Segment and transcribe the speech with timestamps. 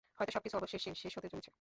[0.19, 1.49] হয়তো সবকিছু অবশেষে শেষ হতে চলেছে।